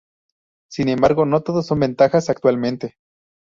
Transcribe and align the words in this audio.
Sin 0.71 0.89
embargo, 0.89 1.27
no 1.27 1.41
todo 1.43 1.61
son 1.61 1.81
ventajas 1.81 2.31
actualmente. 2.31 2.95